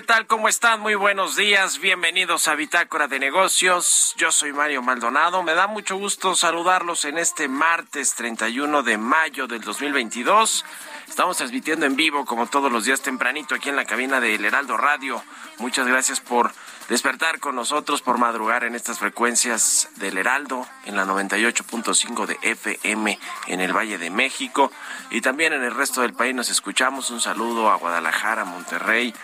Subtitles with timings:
[0.00, 0.26] ¿Qué tal?
[0.26, 0.80] ¿Cómo están?
[0.80, 1.78] Muy buenos días.
[1.78, 4.14] Bienvenidos a Bitácora de Negocios.
[4.16, 5.42] Yo soy Mario Maldonado.
[5.42, 10.64] Me da mucho gusto saludarlos en este martes 31 de mayo del 2022.
[11.06, 14.46] Estamos transmitiendo en vivo como todos los días tempranito aquí en la cabina de El
[14.46, 15.22] Heraldo Radio.
[15.58, 16.50] Muchas gracias por
[16.88, 23.18] despertar con nosotros, por madrugar en estas frecuencias del Heraldo, en la 98.5 de FM
[23.48, 24.72] en el Valle de México
[25.10, 27.10] y también en el resto del país nos escuchamos.
[27.10, 29.14] Un saludo a Guadalajara, Monterrey,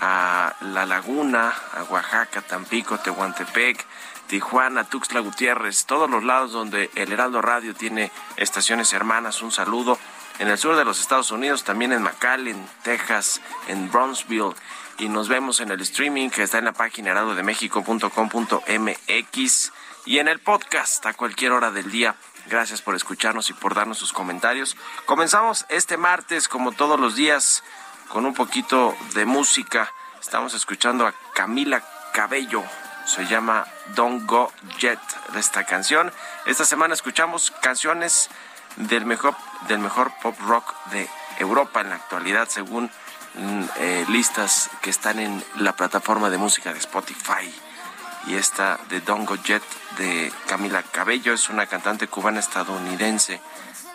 [0.00, 3.86] a La Laguna, a Oaxaca, Tampico, Tehuantepec,
[4.26, 9.42] Tijuana, Tuxtla Gutiérrez, todos los lados donde el Heraldo Radio tiene estaciones hermanas.
[9.42, 9.98] Un saludo
[10.38, 14.54] en el sur de los Estados Unidos, también en McAllen, Texas, en Brownsville.
[14.98, 19.72] Y nos vemos en el streaming que está en la página heraldodemexico.com.mx
[20.06, 22.14] y en el podcast a cualquier hora del día.
[22.46, 24.76] Gracias por escucharnos y por darnos sus comentarios.
[25.06, 27.64] Comenzamos este martes, como todos los días,
[28.14, 29.92] con un poquito de música.
[30.20, 31.82] Estamos escuchando a Camila
[32.12, 32.62] Cabello.
[33.06, 33.66] Se llama
[33.96, 35.00] Don't Go Jet
[35.32, 36.12] de esta canción.
[36.46, 38.30] Esta semana escuchamos canciones
[38.76, 39.34] del mejor,
[39.66, 41.08] del mejor pop rock de
[41.40, 42.88] Europa en la actualidad, según
[43.34, 47.52] mm, eh, listas que están en la plataforma de música de Spotify.
[48.28, 49.64] Y esta de Don't Go Jet
[49.98, 53.40] de Camila Cabello es una cantante cubana estadounidense.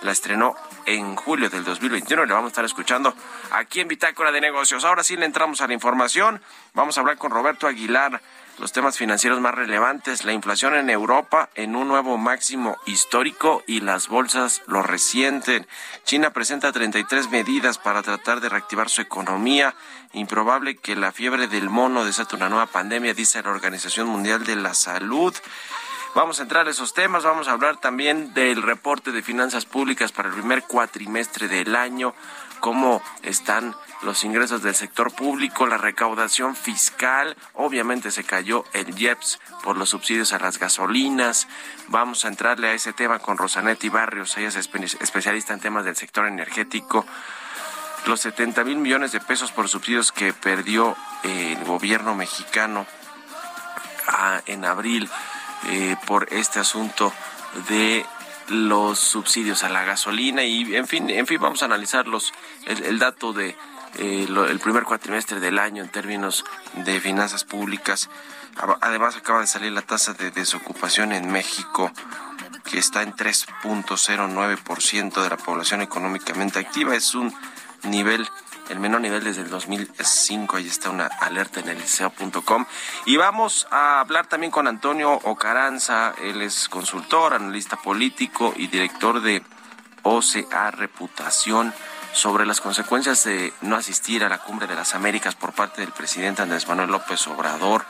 [0.01, 0.55] La estrenó
[0.85, 3.13] en julio del 2021 y le vamos a estar escuchando
[3.51, 4.85] aquí en Bitácora de Negocios.
[4.85, 6.41] Ahora sí le entramos a la información.
[6.73, 8.21] Vamos a hablar con Roberto Aguilar
[8.59, 13.79] los temas financieros más relevantes, la inflación en Europa en un nuevo máximo histórico y
[13.79, 15.65] las bolsas lo resienten.
[16.03, 19.75] China presenta 33 medidas para tratar de reactivar su economía.
[20.11, 24.57] Improbable que la fiebre del mono desate una nueva pandemia, dice la Organización Mundial de
[24.57, 25.33] la Salud.
[26.15, 30.11] Vamos a entrar a esos temas, vamos a hablar también del reporte de finanzas públicas
[30.11, 32.13] para el primer cuatrimestre del año.
[32.59, 39.39] cómo están los ingresos del sector público, la recaudación fiscal, obviamente se cayó el IEPS
[39.63, 41.47] por los subsidios a las gasolinas.
[41.87, 45.95] Vamos a entrarle a ese tema con Rosanetti Barrios, ella es especialista en temas del
[45.95, 47.05] sector energético.
[48.07, 52.85] Los 70 mil millones de pesos por subsidios que perdió el gobierno mexicano
[54.07, 55.09] ah, en abril
[55.67, 57.13] eh, por este asunto
[57.67, 58.05] de
[58.47, 62.33] los subsidios a la gasolina y en fin, en fin, vamos a analizar los,
[62.65, 63.55] el dato de
[63.97, 68.09] eh, el primer cuatrimestre del año en términos de finanzas públicas.
[68.81, 71.91] Además, acaba de salir la tasa de desocupación en México,
[72.65, 76.93] que está en 3.09% de la población económicamente activa.
[76.95, 77.33] Es un
[77.83, 78.27] nivel
[78.69, 80.57] el menor nivel desde el 2005.
[80.57, 82.65] Ahí está una alerta en el liceo.com.
[83.05, 86.13] Y vamos a hablar también con Antonio Ocaranza.
[86.21, 89.43] Él es consultor, analista político y director de
[90.03, 91.73] OCA Reputación
[92.13, 95.91] sobre las consecuencias de no asistir a la cumbre de las Américas por parte del
[95.91, 97.85] presidente Andrés Manuel López Obrador,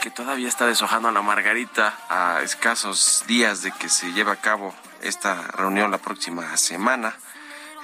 [0.00, 4.36] que todavía está deshojando a la margarita a escasos días de que se lleve a
[4.36, 7.14] cabo esta reunión la próxima semana.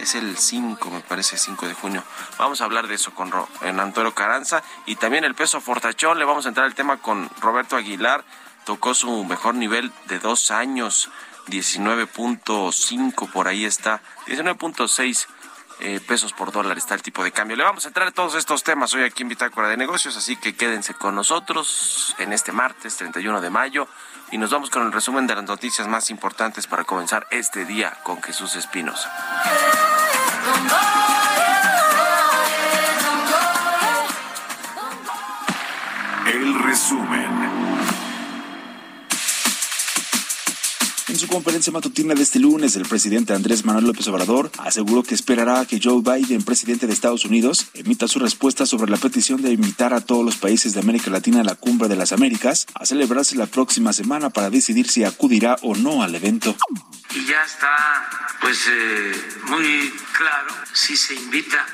[0.01, 2.03] Es el 5, me parece, 5 de junio.
[2.39, 3.31] Vamos a hablar de eso con
[3.61, 6.19] Antonio Caranza y también el peso fortachón.
[6.19, 8.25] Le vamos a entrar el tema con Roberto Aguilar.
[8.65, 11.11] Tocó su mejor nivel de dos años
[11.49, 15.27] 19.5 por ahí está, 19.6
[15.81, 17.57] eh, pesos por dólar está el tipo de cambio.
[17.57, 20.37] Le vamos a entrar a todos estos temas hoy aquí en Bitácora de Negocios, así
[20.37, 23.89] que quédense con nosotros en este martes 31 de mayo
[24.31, 27.99] y nos vamos con el resumen de las noticias más importantes para comenzar este día
[28.03, 29.90] con Jesús Espinosa.
[36.27, 37.30] El resumen.
[41.21, 45.61] Su conferencia matutina de este lunes, el presidente Andrés Manuel López Obrador aseguró que esperará
[45.61, 49.53] a que Joe Biden, presidente de Estados Unidos, emita su respuesta sobre la petición de
[49.53, 52.87] invitar a todos los países de América Latina a la Cumbre de las Américas a
[52.87, 56.57] celebrarse la próxima semana para decidir si acudirá o no al evento.
[57.15, 57.69] Y ya está
[58.41, 59.13] pues eh,
[59.49, 61.67] muy claro, si se invita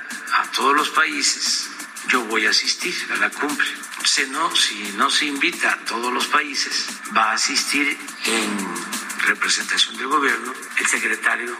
[0.42, 1.68] a todos los países,
[2.08, 3.66] yo voy a asistir a la cumbre.
[4.04, 9.96] Si no, si no se invita a todos los países, va a asistir en representación
[9.96, 11.56] del gobierno, el secretario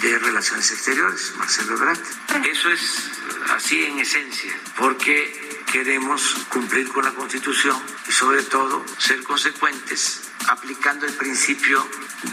[0.00, 1.98] de Relaciones Exteriores, Marcelo Ebrard.
[2.50, 3.10] Eso es
[3.50, 7.76] así en esencia, porque queremos cumplir con la Constitución
[8.08, 11.86] y sobre todo ser consecuentes aplicando el principio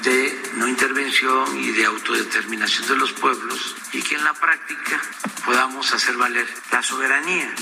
[0.03, 5.01] de no intervención y de autodeterminación de los pueblos y que en la práctica
[5.43, 7.53] podamos hacer valer la soberanía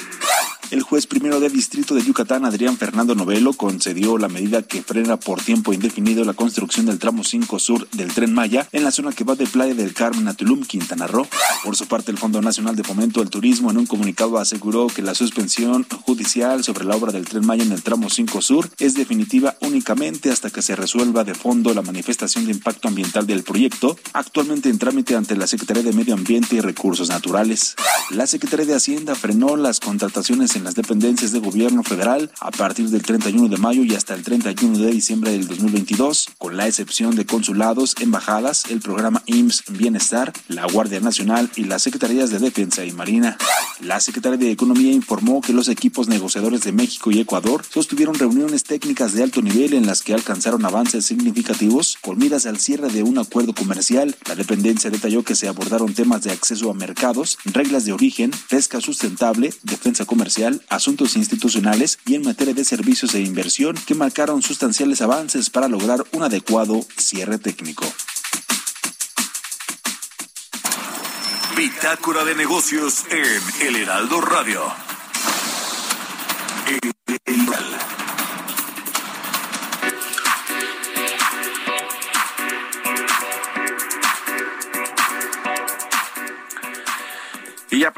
[0.74, 5.18] el juez primero de distrito de Yucatán, Adrián Fernando Novelo, concedió la medida que frena
[5.18, 9.12] por tiempo indefinido la construcción del tramo 5 sur del tren Maya en la zona
[9.12, 11.28] que va de Playa del Carmen a Tulum, Quintana Roo.
[11.64, 15.04] Por su parte, el Fondo Nacional de Fomento del Turismo en un comunicado aseguró que
[15.04, 18.96] la suspensión judicial sobre la obra del tren Maya en el tramo 5 sur es
[18.96, 23.96] definitiva únicamente hasta que se resuelva de fondo la manifestación de impacto ambiental del proyecto,
[24.14, 27.76] actualmente en trámite ante la Secretaría de Medio Ambiente y Recursos Naturales.
[28.10, 32.89] La Secretaría de Hacienda frenó las contrataciones en las dependencias de gobierno federal a partir
[32.89, 37.15] del 31 de mayo y hasta el 31 de diciembre del 2022, con la excepción
[37.15, 42.86] de consulados, embajadas, el programa IMSS Bienestar, la Guardia Nacional y las Secretarías de Defensa
[42.86, 43.38] y Marina.
[43.81, 48.64] La Secretaría de Economía informó que los equipos negociadores de México y Ecuador sostuvieron reuniones
[48.64, 53.04] técnicas de alto nivel en las que alcanzaron avances significativos con miras al cierre de
[53.04, 54.16] un acuerdo comercial.
[54.28, 58.80] La dependencia detalló que se abordaron temas de acceso a mercados, reglas de origen, pesca
[58.80, 65.02] sustentable, defensa comercial, asuntos institucionales y en materia de servicios e inversión que marcaron sustanciales
[65.02, 67.86] avances para lograr un adecuado cierre técnico.
[71.56, 74.62] Bitácora de negocios en El Heraldo Radio.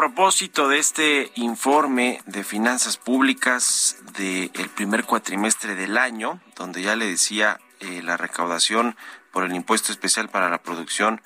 [0.06, 7.08] Propósito de este informe de finanzas públicas del primer cuatrimestre del año, donde ya le
[7.08, 8.96] decía eh, la recaudación
[9.32, 11.24] por el impuesto especial para la producción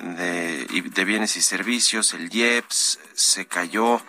[0.00, 0.66] de,
[1.06, 4.02] bienes y servicios, el IEPS, se cayó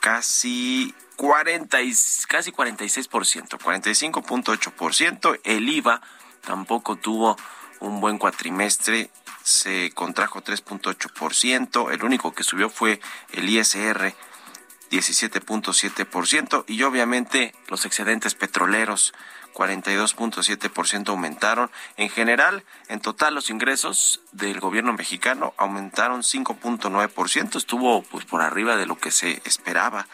[0.00, 1.94] casi 40 y,
[2.26, 5.40] casi 46%, 45.8%.
[5.44, 6.02] El IVA
[6.40, 7.36] tampoco tuvo
[7.78, 9.10] un buen cuatrimestre
[9.44, 12.98] se contrajo 3.8%, el único que subió fue
[13.32, 14.14] el ISR
[14.90, 19.12] 17.7% y obviamente los excedentes petroleros
[19.52, 21.70] 42.7% aumentaron.
[21.98, 28.76] En general, en total los ingresos del gobierno mexicano aumentaron 5.9%, estuvo pues por arriba
[28.76, 30.06] de lo que se esperaba.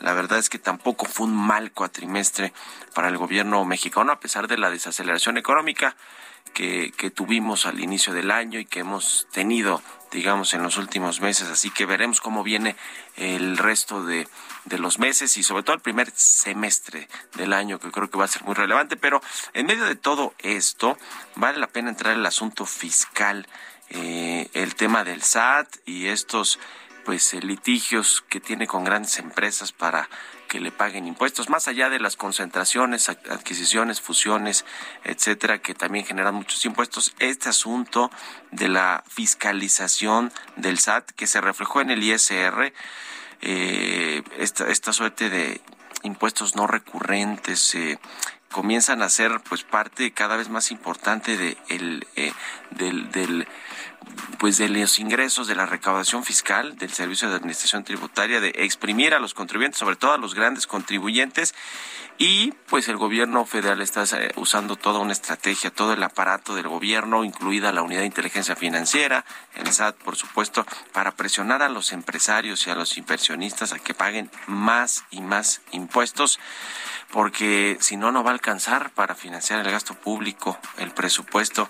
[0.00, 2.52] La verdad es que tampoco fue un mal cuatrimestre
[2.94, 5.96] para el gobierno mexicano, a pesar de la desaceleración económica
[6.56, 11.20] que, que tuvimos al inicio del año y que hemos tenido, digamos, en los últimos
[11.20, 11.50] meses.
[11.50, 12.76] Así que veremos cómo viene
[13.16, 14.26] el resto de,
[14.64, 18.24] de los meses y sobre todo el primer semestre del año, que creo que va
[18.24, 18.96] a ser muy relevante.
[18.96, 19.20] Pero
[19.52, 20.96] en medio de todo esto,
[21.34, 23.46] vale la pena entrar en el asunto fiscal,
[23.90, 26.58] eh, el tema del SAT y estos
[27.04, 30.08] pues eh, litigios que tiene con grandes empresas para
[30.48, 34.64] que le paguen impuestos, más allá de las concentraciones, adquisiciones, fusiones,
[35.04, 38.10] etcétera, que también generan muchos impuestos, este asunto
[38.50, 42.72] de la fiscalización del SAT que se reflejó en el ISR,
[43.42, 45.60] eh, esta, esta suerte de
[46.02, 47.98] impuestos no recurrentes eh,
[48.50, 52.32] comienzan a ser pues parte cada vez más importante de el, eh,
[52.70, 53.46] del, del
[54.38, 59.14] pues de los ingresos de la recaudación fiscal del Servicio de Administración Tributaria, de exprimir
[59.14, 61.54] a los contribuyentes, sobre todo a los grandes contribuyentes,
[62.18, 66.68] y pues el gobierno federal está eh, usando toda una estrategia, todo el aparato del
[66.68, 71.92] gobierno, incluida la unidad de inteligencia financiera, el SAT, por supuesto, para presionar a los
[71.92, 76.38] empresarios y a los inversionistas a que paguen más y más impuestos,
[77.10, 81.68] porque si no, no va a alcanzar para financiar el gasto público, el presupuesto.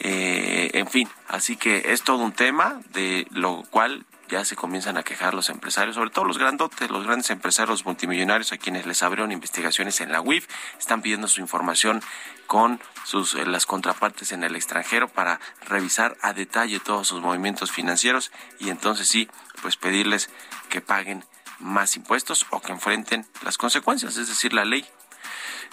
[0.00, 4.96] Eh, en fin, así que es todo un tema de lo cual ya se comienzan
[4.96, 9.02] a quejar los empresarios, sobre todo los grandotes, los grandes empresarios multimillonarios a quienes les
[9.02, 10.48] abrieron investigaciones en la UIF,
[10.78, 12.02] están pidiendo su información
[12.46, 17.70] con sus eh, las contrapartes en el extranjero para revisar a detalle todos sus movimientos
[17.70, 19.28] financieros y entonces sí,
[19.62, 20.30] pues pedirles
[20.68, 21.24] que paguen
[21.60, 24.84] más impuestos o que enfrenten las consecuencias, es decir, la ley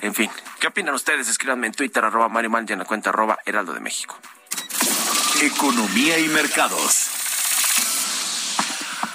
[0.01, 0.29] en fin,
[0.59, 1.29] ¿qué opinan ustedes?
[1.29, 4.17] Escríbanme en Twitter, arroba Mario Mal y en la cuenta arroba Heraldo de México.
[5.41, 7.21] Economía y mercados.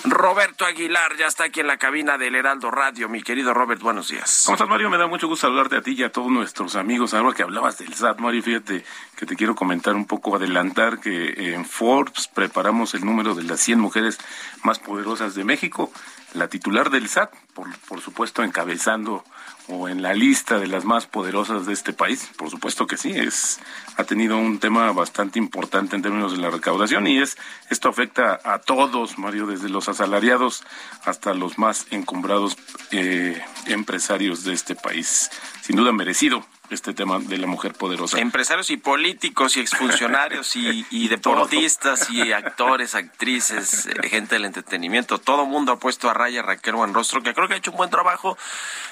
[0.09, 3.09] Roberto Aguilar ya está aquí en la cabina del Heraldo Radio.
[3.09, 4.43] Mi querido Robert, buenos días.
[4.47, 4.89] ¿Cómo estás, Mario?
[4.89, 7.13] Me da mucho gusto saludarte a ti y a todos nuestros amigos.
[7.13, 8.85] Ahora que hablabas del SAT, Mario, fíjate
[9.17, 13.61] que te quiero comentar un poco, adelantar que en Forbes preparamos el número de las
[13.61, 14.19] 100 mujeres
[14.63, 15.91] más poderosas de México.
[16.37, 19.25] La titular del SAT, por, por supuesto, encabezando
[19.69, 22.31] o en la lista de las más poderosas de este país?
[22.37, 23.59] Por supuesto que sí, es
[23.97, 27.39] ha tenido un tema bastante importante en términos de la recaudación y es
[27.71, 30.63] esto afecta a todos, Mario, desde los asalariados
[31.07, 32.59] hasta los más encumbrados
[32.91, 35.31] eh, empresarios de este país.
[35.63, 38.19] Sin duda merecido este tema de la mujer poderosa.
[38.19, 45.19] Empresarios y políticos y exfuncionarios y, y deportistas y actores, actrices, eh, gente del entretenimiento,
[45.19, 47.77] todo mundo ha puesto a raya a Raquel Buenrostro, que creo que ha hecho un
[47.77, 48.37] buen trabajo.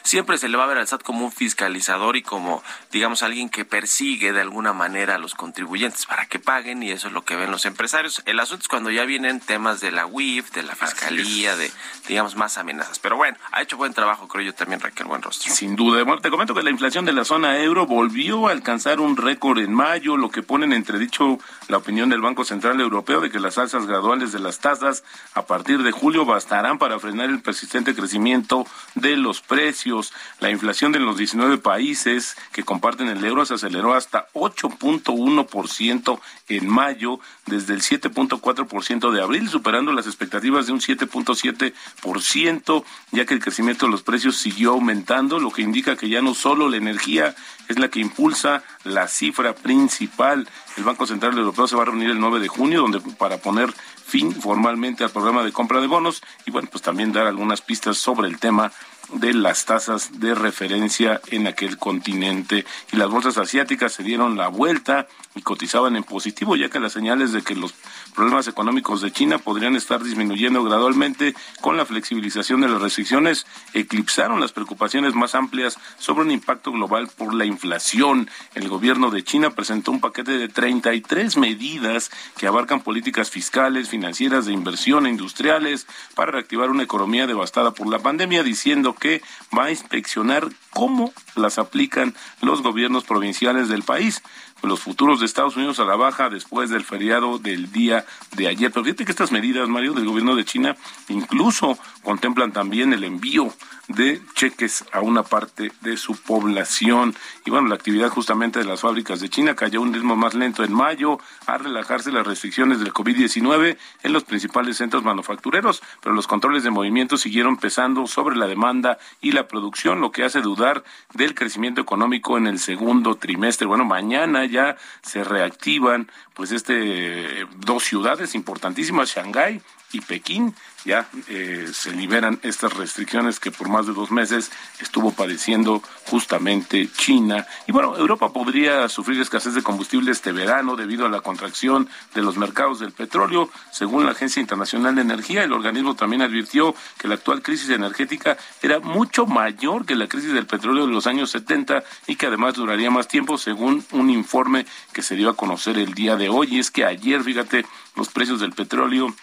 [0.02, 2.62] Siempre se le va a ver al SAT como un fiscalizador y como,
[2.92, 7.08] digamos, alguien que persigue de alguna manera a los contribuyentes para que paguen y eso
[7.08, 8.22] es lo que ven los empresarios.
[8.26, 11.70] El asunto es cuando ya vienen temas de la UIF, de la fiscalía, de,
[12.08, 12.98] digamos, más amenazas.
[12.98, 15.52] Pero bueno, ha hecho buen trabajo, creo yo también Raquel Buenrostro.
[15.52, 16.02] Sin duda.
[16.04, 19.58] Bueno, te comento que la inflación de la zona euro volvió a alcanzar un récord
[19.58, 23.40] en mayo, lo que pone en entredicho la opinión del Banco Central Europeo de que
[23.40, 25.02] las alzas graduales de las tasas
[25.34, 30.12] a partir de julio bastarán para frenar el persistente crecimiento de los precios.
[30.40, 36.68] La inflación de los 19 países que comparten el euro se aceleró hasta 8.1% en
[36.68, 43.40] mayo, desde el 7.4% de abril, superando las expectativas de un 7.7%, ya que el
[43.40, 47.34] crecimiento de los precios siguió aumentando, lo que indica que ya no solo la energía
[47.68, 50.48] es la que impulsa la cifra principal.
[50.76, 53.72] El Banco Central Europeo se va a reunir el 9 de junio donde para poner
[54.04, 57.96] fin formalmente al programa de compra de bonos y bueno, pues también dar algunas pistas
[57.96, 58.72] sobre el tema
[59.12, 64.48] de las tasas de referencia en aquel continente y las bolsas asiáticas se dieron la
[64.48, 67.74] vuelta y cotizaban en positivo ya que las señales de que los
[68.14, 74.40] problemas económicos de China podrían estar disminuyendo gradualmente con la flexibilización de las restricciones eclipsaron
[74.40, 78.30] las preocupaciones más amplias sobre un impacto global por la inflación.
[78.54, 84.46] El gobierno de China presentó un paquete de 33 medidas que abarcan políticas fiscales, financieras,
[84.46, 89.22] de inversión e industriales para reactivar una economía devastada por la pandemia, diciendo que
[89.56, 94.22] va a inspeccionar cómo las aplican los gobiernos provinciales del país
[94.64, 98.04] los futuros de Estados Unidos a la baja después del feriado del día
[98.36, 98.70] de ayer.
[98.70, 100.76] Pero fíjate que estas medidas, Mario, del gobierno de China
[101.08, 103.52] incluso contemplan también el envío
[103.88, 107.14] de cheques a una parte de su población.
[107.44, 110.64] Y bueno, la actividad justamente de las fábricas de China cayó un ritmo más lento
[110.64, 116.26] en mayo, a relajarse las restricciones del COVID-19 en los principales centros manufactureros, pero los
[116.26, 120.84] controles de movimiento siguieron pesando sobre la demanda y la producción, lo que hace dudar
[121.12, 123.66] del crecimiento económico en el segundo trimestre.
[123.66, 124.53] Bueno, mañana ya
[125.02, 129.60] se reactivan pues este dos ciudades importantísimas, Shanghái
[129.92, 134.50] y Pekín, ya eh, se liberan estas restricciones que por más de dos meses
[134.80, 137.46] estuvo padeciendo justamente China.
[137.66, 142.22] Y bueno, Europa podría sufrir escasez de combustible este verano debido a la contracción de
[142.22, 143.50] los mercados del petróleo.
[143.70, 148.36] Según la Agencia Internacional de Energía, el organismo también advirtió que la actual crisis energética
[148.62, 152.54] era mucho mayor que la crisis del petróleo de los años 70 y que además
[152.54, 156.48] duraría más tiempo, según un informe que se dio a conocer el día de hoy.
[156.50, 157.64] Y es que ayer, fíjate,
[157.96, 159.14] los precios del petróleo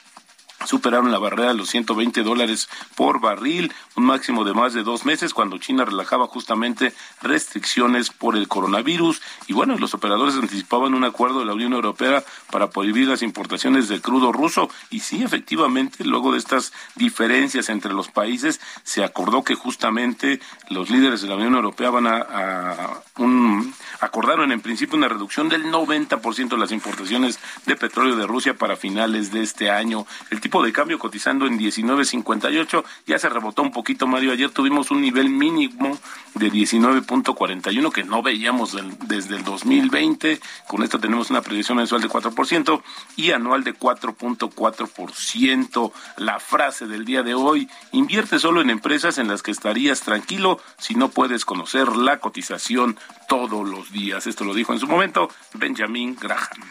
[0.66, 5.06] superaron la barrera de los 120 dólares por barril, un máximo de más de dos
[5.06, 9.22] meses cuando China relajaba justamente restricciones por el coronavirus.
[9.48, 13.88] Y bueno, los operadores anticipaban un acuerdo de la Unión Europea para prohibir las importaciones
[13.88, 14.70] de crudo ruso.
[14.90, 20.40] Y sí, efectivamente, luego de estas diferencias entre los países, se acordó que justamente
[20.70, 25.66] los líderes de la Unión Europea van a, un, acordaron en principio una reducción del
[25.66, 30.06] 90% de las importaciones de petróleo de Rusia para finales de este año.
[30.30, 34.34] El de cambio cotizando en 19.58 ya se rebotó un poquito, Mario.
[34.34, 35.98] Ayer tuvimos un nivel mínimo
[36.36, 38.78] de 19.41 que no veíamos
[39.08, 40.40] desde el 2020.
[40.68, 42.82] Con esto tenemos una predicción mensual de 4%
[43.16, 45.92] y anual de 4.4%.
[46.18, 50.60] La frase del día de hoy, invierte solo en empresas en las que estarías tranquilo
[50.78, 54.28] si no puedes conocer la cotización todos los días.
[54.28, 56.62] Esto lo dijo en su momento Benjamin Graham.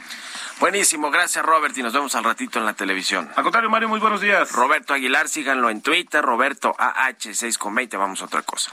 [0.61, 3.31] Buenísimo, gracias Robert y nos vemos al ratito en la televisión.
[3.35, 4.53] Al contrario, Mario, muy buenos días.
[4.53, 8.71] Roberto Aguilar, síganlo en Twitter, Roberto AH6 con 20, vamos a otra cosa.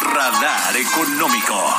[0.00, 1.76] Radar Económico.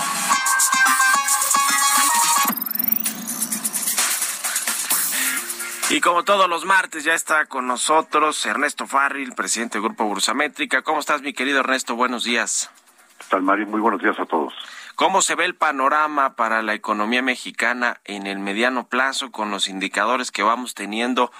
[5.89, 10.83] Y como todos los martes ya está con nosotros Ernesto Farril, presidente del Grupo Bursamétrica.
[10.83, 11.95] ¿Cómo estás, mi querido Ernesto?
[11.95, 12.69] Buenos días.
[13.17, 13.65] ¿Qué tal, Mario?
[13.65, 14.53] Muy buenos días a todos.
[14.95, 19.67] ¿Cómo se ve el panorama para la economía mexicana en el mediano plazo con los
[19.67, 21.33] indicadores que vamos teniendo,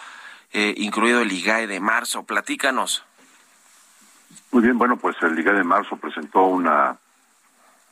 [0.51, 2.23] eh, incluido el IGAE de marzo?
[2.23, 3.05] Platícanos.
[4.51, 6.97] Muy bien, bueno, pues el IGAE de marzo presentó una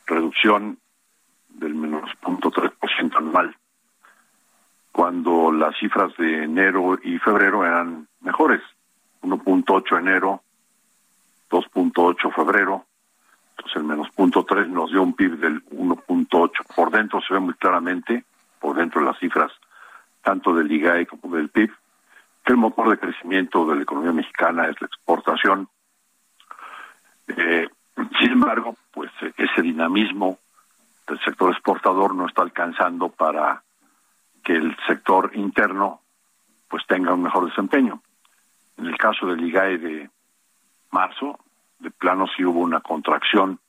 [0.05, 0.79] reducción
[1.47, 3.55] del menos 0.3% anual,
[4.91, 8.61] cuando las cifras de enero y febrero eran mejores.
[9.21, 10.43] 1.8 enero,
[11.49, 12.85] 2.8 febrero,
[13.55, 16.51] entonces el menos punto tres nos dio un PIB del 1.8.
[16.75, 18.25] Por dentro se ve muy claramente,
[18.59, 19.51] por dentro de las cifras,
[20.23, 21.71] tanto del IGAE como del PIB,
[22.43, 25.69] que el motor de crecimiento de la economía mexicana es la exportación.
[27.27, 27.69] Eh,
[28.19, 30.39] sin embargo, pues ese dinamismo
[31.07, 33.63] del sector exportador no está alcanzando para
[34.43, 36.01] que el sector interno
[36.67, 38.01] pues tenga un mejor desempeño.
[38.77, 40.09] En el caso del IGAE de
[40.89, 41.39] marzo,
[41.83, 43.59] de plano sí hubo una contracción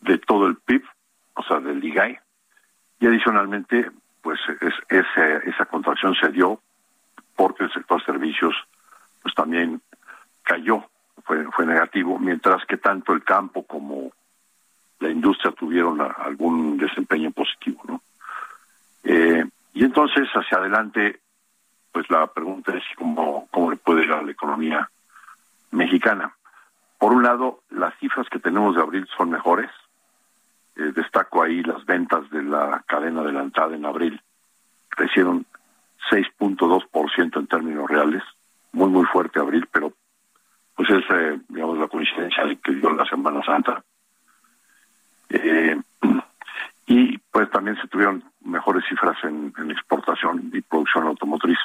[0.00, 0.84] de todo el PIB,
[1.34, 2.18] o sea, del IGAI,
[3.00, 3.90] y adicionalmente,
[4.22, 5.04] pues es,
[5.46, 6.60] esa contracción se dio
[7.34, 8.54] porque el sector servicios
[9.22, 9.80] pues también
[10.42, 10.84] cayó,
[11.24, 14.12] fue, fue negativo, mientras que tanto el campo como
[15.00, 18.02] la industria tuvieron algún desempeño positivo, ¿no?
[19.02, 21.20] Eh, y entonces, hacia adelante,
[21.90, 24.88] pues la pregunta es cómo, cómo le puede ir a la economía
[25.70, 26.34] mexicana.
[27.04, 29.70] Por un lado, las cifras que tenemos de abril son mejores.
[30.74, 34.22] Eh, destaco ahí las ventas de la cadena adelantada en abril.
[34.88, 35.44] Crecieron
[36.10, 38.22] 6.2% en términos reales.
[38.72, 39.92] Muy, muy fuerte abril, pero
[40.74, 43.84] pues es, eh, digamos, la coincidencia de que dio la Semana Santa.
[45.28, 45.78] Eh,
[46.86, 51.58] y pues también se tuvieron mejores cifras en, en exportación y producción automotriz.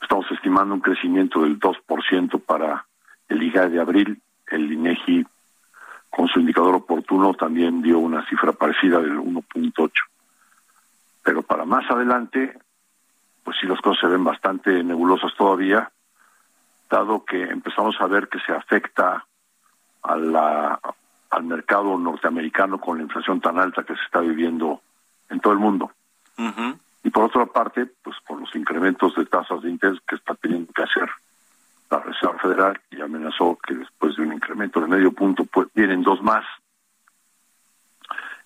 [0.00, 2.86] Estamos estimando un crecimiento del 2% para
[3.28, 5.26] el IGA de abril, el INEGI
[6.10, 9.90] con su indicador oportuno también dio una cifra parecida del 1.8.
[11.22, 12.56] Pero para más adelante,
[13.42, 15.90] pues sí las cosas se ven bastante nebulosas todavía,
[16.88, 19.26] dado que empezamos a ver que se afecta
[20.02, 20.78] a la,
[21.30, 24.82] al mercado norteamericano con la inflación tan alta que se está viviendo
[25.30, 25.90] en todo el mundo.
[27.02, 30.72] Y por otra parte, pues por los incrementos de tasas de interés que está teniendo
[30.72, 31.08] que hacer
[31.90, 32.80] la Reserva Federal
[33.14, 36.44] amenazó que después de un incremento de medio punto pues, vienen dos más.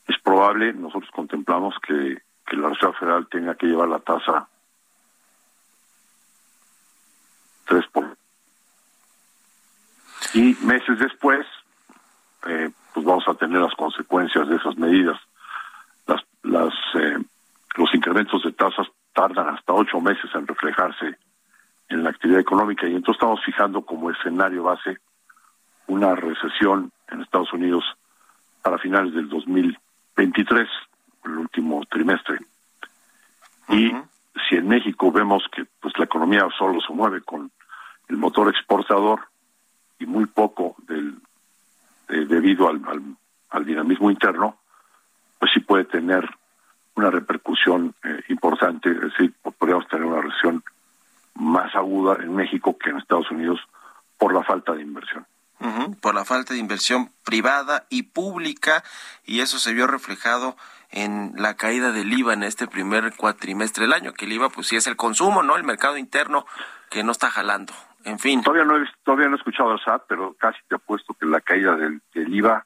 [0.07, 4.48] Es probable, nosotros contemplamos que, que la Reserva Federal tenga que llevar la tasa
[7.66, 8.16] 3 por
[10.35, 11.46] y meses después
[12.46, 15.18] eh, pues vamos a tener las consecuencias de esas medidas
[16.07, 17.18] las las eh,
[17.76, 21.18] los incrementos de tasas tardan hasta ocho meses en reflejarse
[21.88, 22.87] en la actividad económica.
[22.87, 24.98] Y entonces estamos fijando como escenario base
[25.87, 27.85] una recesión en Estados Unidos
[28.62, 30.68] para finales del 2023,
[31.24, 32.38] el último trimestre.
[33.68, 33.92] Y
[34.48, 37.51] si en México vemos que pues la economía solo se mueve con
[38.09, 39.29] el motor exportador
[39.98, 41.16] y muy poco del
[42.09, 42.81] debido al,
[43.51, 44.57] al, dinamismo interno,
[45.38, 46.27] pues sí puede tener
[46.94, 50.64] una repercusión eh, importante, es decir, podríamos tener una recesión
[51.38, 53.61] más aguda en México que en Estados Unidos
[54.18, 55.27] por la falta de inversión.
[56.01, 58.85] por la falta de inversión privada y pública,
[59.24, 60.57] y eso se vio reflejado
[60.90, 64.68] en la caída del IVA en este primer cuatrimestre del año, que el IVA pues
[64.68, 65.57] sí es el consumo, ¿no?
[65.57, 66.46] El mercado interno
[66.90, 67.72] que no está jalando.
[68.05, 68.42] En fin.
[68.42, 71.40] Todavía no he, todavía no he escuchado al SAT, pero casi te apuesto que la
[71.40, 72.64] caída del, del IVA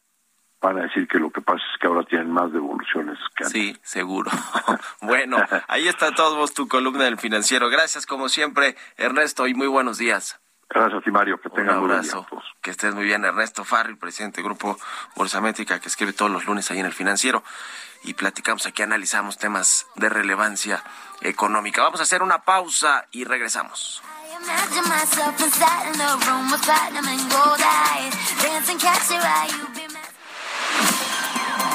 [0.62, 3.60] van a decir que lo que pasa es que ahora tienen más devoluciones que antes.
[3.60, 4.30] Sí, seguro.
[5.02, 7.68] bueno, ahí está todo tu columna del financiero.
[7.68, 10.40] Gracias como siempre, Ernesto, y muy buenos días.
[10.70, 11.38] Gracias a ti, Mario.
[11.40, 12.26] Que tengan un abrazo.
[12.62, 13.24] Que estés muy bien.
[13.24, 14.78] Ernesto Farri, presidente del Grupo
[15.16, 17.42] Bolsa Métrica, que escribe todos los lunes ahí en el financiero.
[18.04, 20.82] Y platicamos aquí, analizamos temas de relevancia
[21.20, 21.82] económica.
[21.82, 24.02] Vamos a hacer una pausa y regresamos.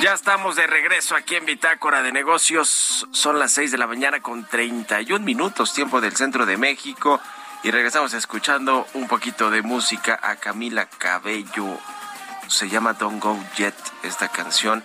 [0.00, 3.06] Ya estamos de regreso aquí en Bitácora de Negocios.
[3.10, 7.20] Son las 6 de la mañana con 31 minutos, tiempo del centro de México.
[7.62, 11.78] Y regresamos escuchando un poquito de música a Camila Cabello.
[12.46, 14.84] Se llama Don't Go Jet esta canción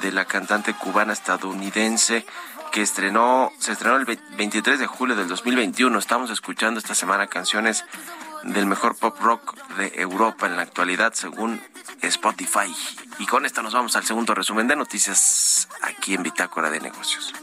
[0.00, 2.24] de la cantante cubana estadounidense
[2.72, 5.98] que estrenó, se estrenó el 23 de julio del 2021.
[5.98, 7.84] Estamos escuchando esta semana canciones
[8.42, 11.60] del mejor pop rock de Europa en la actualidad según
[12.02, 12.74] Spotify.
[13.18, 17.34] Y con esto nos vamos al segundo resumen de noticias aquí en Bitácora de Negocios.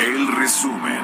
[0.00, 0.98] El resumen.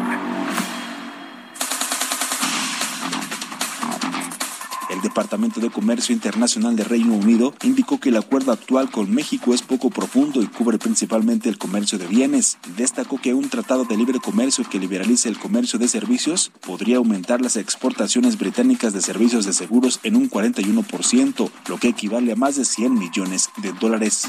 [4.89, 9.53] El Departamento de Comercio Internacional de Reino Unido indicó que el acuerdo actual con México
[9.53, 12.57] es poco profundo y cubre principalmente el comercio de bienes.
[12.79, 17.43] Destacó que un tratado de libre comercio que liberalice el comercio de servicios podría aumentar
[17.43, 22.57] las exportaciones británicas de servicios de seguros en un 41%, lo que equivale a más
[22.57, 24.27] de 100 millones de dólares.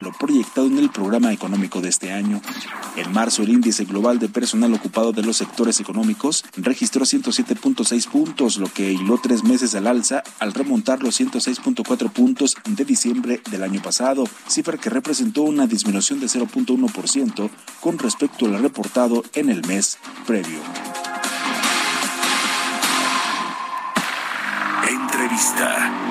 [0.00, 2.42] lo proyectado en el programa económico de este año.
[2.96, 8.58] En marzo, el índice global de personal ocupado de los sectores económicos registró 107.6 puntos,
[8.58, 13.62] lo que hiló tres meses al alza al remontar los 106.4 puntos de diciembre del
[13.62, 19.66] año pasado, cifra que representó una disminución de 0.1% con respecto al reportado en el
[19.66, 20.60] mes previo.
[24.88, 26.05] Entrevista.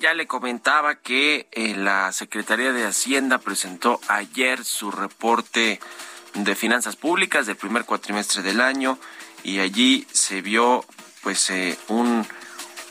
[0.00, 5.80] Ya le comentaba que eh, la Secretaría de Hacienda presentó ayer su reporte
[6.34, 8.98] de finanzas públicas del primer cuatrimestre del año
[9.44, 10.84] y allí se vio
[11.22, 12.26] pues eh, un,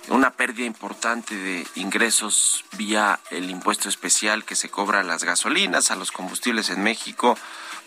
[0.09, 5.91] una pérdida importante de ingresos vía el impuesto especial que se cobra a las gasolinas,
[5.91, 7.37] a los combustibles en México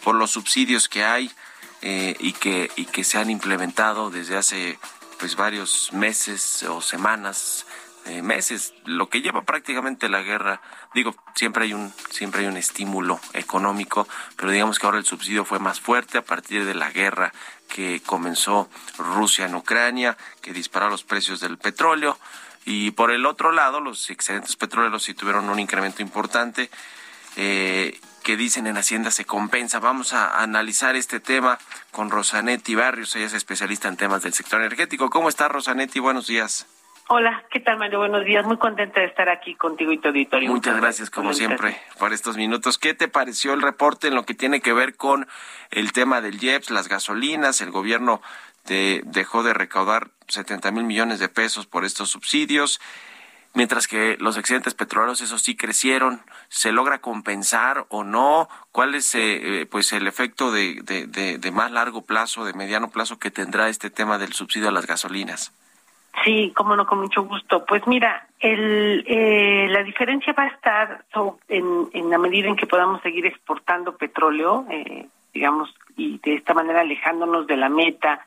[0.02, 1.30] por los subsidios que hay
[1.82, 4.78] eh, y que y que se han implementado desde hace
[5.18, 7.66] pues varios meses o semanas
[8.06, 10.60] eh, meses, lo que lleva prácticamente la guerra.
[10.94, 15.44] Digo, siempre hay un siempre hay un estímulo económico, pero digamos que ahora el subsidio
[15.44, 17.32] fue más fuerte a partir de la guerra
[17.68, 22.18] que comenzó Rusia en Ucrania, que disparó los precios del petróleo
[22.66, 26.70] y por el otro lado los excedentes petroleros sí tuvieron un incremento importante.
[27.36, 29.78] Eh, que dicen en Hacienda se compensa.
[29.78, 31.58] Vamos a analizar este tema
[31.92, 35.10] con Rosanetti Barrios, ella es especialista en temas del sector energético.
[35.10, 36.00] ¿Cómo está Rosanetti?
[36.00, 36.66] Buenos días.
[37.08, 37.98] Hola, ¿qué tal Mario?
[37.98, 40.48] Buenos días, muy contenta de estar aquí contigo y tu auditorio.
[40.48, 42.78] Muchas gracias, como siempre, por estos minutos.
[42.78, 45.28] ¿Qué te pareció el reporte en lo que tiene que ver con
[45.70, 47.60] el tema del IEPS, las gasolinas?
[47.60, 48.22] El gobierno
[48.64, 52.80] de, dejó de recaudar 70 mil millones de pesos por estos subsidios,
[53.52, 56.22] mientras que los excedentes petroleros, eso sí, crecieron.
[56.48, 58.48] ¿Se logra compensar o no?
[58.72, 63.18] ¿Cuál es eh, pues el efecto de, de, de más largo plazo, de mediano plazo
[63.18, 65.52] que tendrá este tema del subsidio a las gasolinas?
[66.22, 67.64] Sí, cómo no, con mucho gusto.
[67.64, 71.04] Pues mira, el, eh, la diferencia va a estar
[71.48, 76.54] en, en la medida en que podamos seguir exportando petróleo, eh, digamos, y de esta
[76.54, 78.26] manera alejándonos de la meta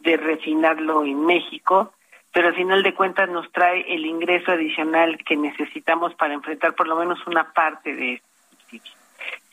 [0.00, 1.92] de refinarlo en México,
[2.32, 6.88] pero al final de cuentas nos trae el ingreso adicional que necesitamos para enfrentar por
[6.88, 8.28] lo menos una parte de esto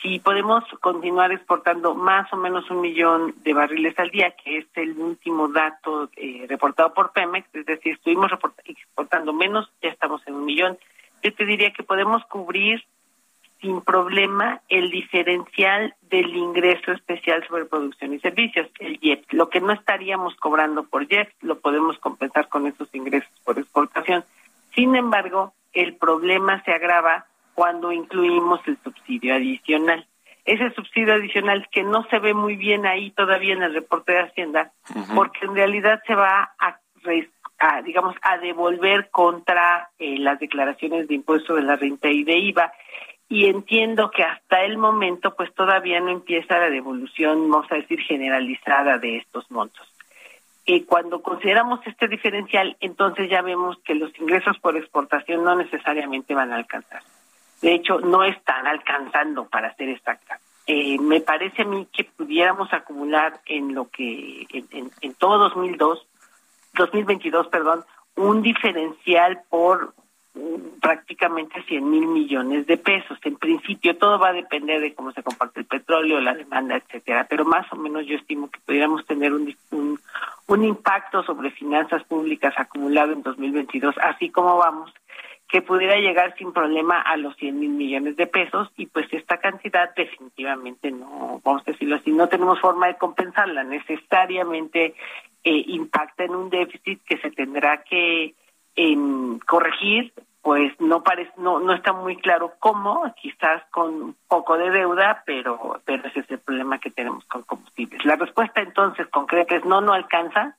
[0.01, 4.65] si podemos continuar exportando más o menos un millón de barriles al día, que es
[4.75, 8.31] el último dato eh, reportado por Pemex, es decir, estuvimos
[8.65, 10.77] exportando menos, ya estamos en un millón,
[11.23, 12.83] yo te diría que podemos cubrir
[13.61, 19.23] sin problema el diferencial del ingreso especial sobre producción y servicios, el JEP.
[19.31, 24.23] Lo que no estaríamos cobrando por JEP lo podemos compensar con esos ingresos por exportación.
[24.75, 27.25] Sin embargo, el problema se agrava
[27.55, 30.05] cuando incluimos el subsidio adicional.
[30.43, 34.19] Ese subsidio adicional que no se ve muy bien ahí todavía en el reporte de
[34.19, 34.73] Hacienda,
[35.15, 41.55] porque en realidad se va a, digamos, a devolver contra eh, las declaraciones de impuesto
[41.55, 42.71] de la renta y de IVA.
[43.27, 47.99] Y entiendo que hasta el momento, pues todavía no empieza la devolución, vamos a decir,
[48.01, 49.91] generalizada de estos montos.
[50.63, 56.35] Y cuando consideramos este diferencial, entonces ya vemos que los ingresos por exportación no necesariamente
[56.35, 57.01] van a alcanzar.
[57.61, 60.39] De hecho, no están alcanzando, para ser exacta.
[60.67, 66.07] Eh, me parece a mí que pudiéramos acumular en lo que, en, en, todo 2002,
[66.73, 69.93] 2022, perdón, un diferencial por
[70.33, 73.19] mm, prácticamente 100 mil millones de pesos.
[73.23, 77.27] En principio, todo va a depender de cómo se comparte el petróleo, la demanda, etcétera.
[77.29, 79.99] Pero más o menos yo estimo que pudiéramos tener un, un,
[80.47, 84.91] un impacto sobre finanzas públicas acumulado en 2022, así como vamos
[85.47, 89.37] que pudiera llegar sin problema a los 100 mil millones de pesos y pues esta
[89.37, 94.95] cantidad definitivamente no, vamos a decirlo así, no tenemos forma de compensarla, necesariamente
[95.43, 98.33] eh, impacta en un déficit que se tendrá que
[98.75, 104.57] em, corregir, pues no parece, no, no está muy claro cómo, quizás con un poco
[104.57, 108.03] de deuda, pero, pero ese es el problema que tenemos con combustibles.
[108.05, 110.57] La respuesta entonces concreta es no, no alcanza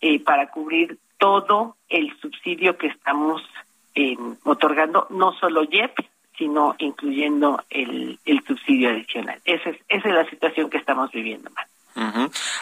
[0.00, 3.42] eh, para cubrir todo el subsidio que estamos
[3.94, 5.98] eh, otorgando no solo JEP,
[6.36, 9.40] sino incluyendo el, el subsidio adicional.
[9.44, 11.50] Esa es, esa es la situación que estamos viviendo.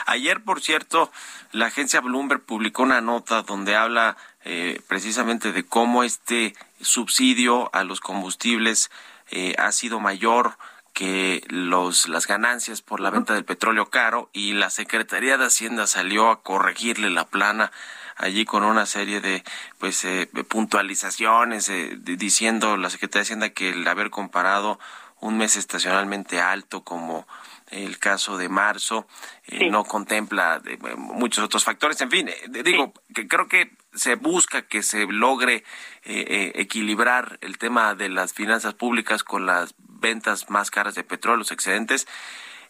[0.07, 1.11] Ayer, por cierto,
[1.53, 7.85] la agencia Bloomberg publicó una nota donde habla eh, precisamente de cómo este subsidio a
[7.85, 8.91] los combustibles
[9.31, 10.57] eh, ha sido mayor
[10.95, 15.87] que los las ganancias por la venta del petróleo caro y la Secretaría de Hacienda
[15.87, 17.71] salió a corregirle la plana
[18.17, 19.45] allí con una serie de
[19.79, 24.79] pues eh, puntualizaciones eh, diciendo la Secretaría de Hacienda que el haber comparado
[25.21, 27.27] un mes estacionalmente alto como
[27.71, 29.07] el caso de marzo
[29.47, 32.01] eh, no contempla eh, muchos otros factores.
[32.01, 35.65] En fin, eh, digo que creo que se busca que se logre
[36.05, 41.51] equilibrar el tema de las finanzas públicas con las ventas más caras de petróleo, los
[41.51, 42.07] excedentes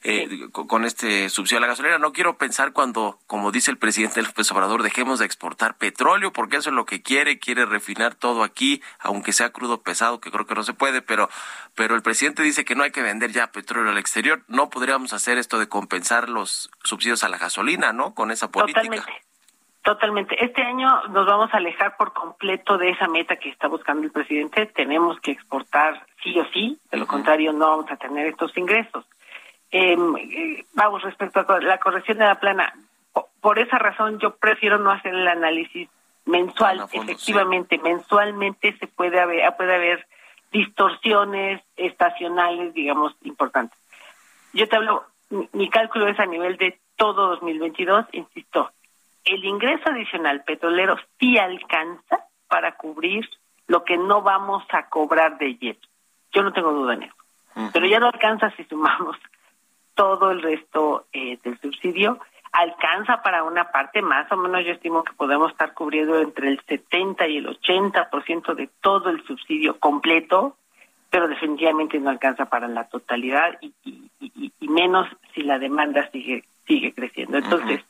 [0.02, 1.98] eh, con este subsidio a la gasolina.
[1.98, 6.56] No quiero pensar cuando, como dice el presidente López Obrador, dejemos de exportar petróleo, porque
[6.56, 10.46] eso es lo que quiere, quiere refinar todo aquí, aunque sea crudo pesado, que creo
[10.46, 11.28] que no se puede, pero,
[11.74, 14.42] pero el presidente dice que no hay que vender ya petróleo al exterior.
[14.48, 18.14] No podríamos hacer esto de compensar los subsidios a la gasolina, ¿no?
[18.14, 18.82] Con esa política.
[18.82, 19.26] Totalmente.
[19.86, 20.44] Totalmente.
[20.44, 24.10] Este año nos vamos a alejar por completo de esa meta que está buscando el
[24.10, 24.66] presidente.
[24.66, 29.04] Tenemos que exportar sí o sí, de lo contrario no vamos a tener estos ingresos.
[29.70, 29.96] Eh,
[30.74, 32.72] vamos, respecto a la corrección de la plana,
[33.40, 35.88] por esa razón yo prefiero no hacer el análisis
[36.24, 36.86] mensual.
[36.92, 40.06] Efectivamente, mensualmente se puede haber, puede haber
[40.52, 43.78] distorsiones estacionales, digamos, importantes.
[44.52, 45.04] Yo te hablo,
[45.52, 48.70] mi, cálculo es a nivel de todo 2022, insisto,
[49.24, 53.28] el ingreso adicional petrolero sí alcanza para cubrir
[53.66, 55.78] lo que no vamos a cobrar de jet.
[56.32, 57.14] Yo no tengo duda en eso.
[57.72, 59.16] Pero ya no alcanza si sumamos
[59.96, 62.20] todo el resto eh, del subsidio
[62.52, 66.60] alcanza para una parte, más o menos yo estimo que podemos estar cubriendo entre el
[66.60, 70.56] 70 y el 80% de todo el subsidio completo,
[71.10, 73.74] pero definitivamente no alcanza para la totalidad y,
[74.60, 77.38] menos si la demanda sigue sigue creciendo.
[77.38, 77.80] Entonces,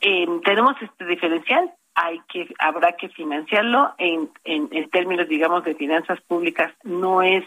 [0.00, 5.74] em, tenemos este diferencial, hay que habrá que financiarlo en, en, en términos, digamos, de
[5.74, 7.44] finanzas públicas, no es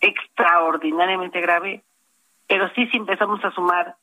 [0.00, 1.82] extraordinariamente grave,
[2.50, 3.94] pero sí, si empezamos a sumar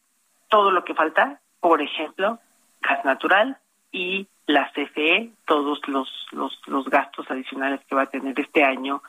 [0.48, 2.40] todo lo que falta, por ejemplo,
[2.82, 3.58] gas natural
[3.92, 9.04] y la CFE, todos los, los, los gastos adicionales que va a tener este año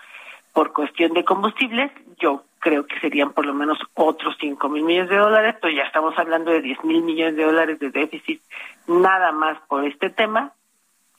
[0.52, 5.08] por cuestión de combustibles, yo creo que serían por lo menos otros 5 mil millones
[5.08, 8.42] de dólares, pero ya estamos hablando de 10 mil millones de dólares de déficit
[8.88, 10.52] nada más por este tema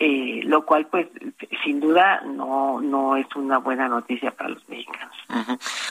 [0.02, 1.08] eh, lo cual pues
[1.64, 5.14] sin duda no no es una buena noticia para los mexicanos.